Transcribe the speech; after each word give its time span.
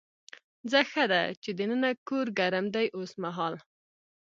ځه 0.71 0.79
ښه 0.91 1.03
ده 1.11 1.21
چې 1.43 1.49
دننه 1.59 1.89
کور 2.07 2.25
ګرم 2.39 2.65
دی 2.75 2.87
اوسمهال. 2.97 3.55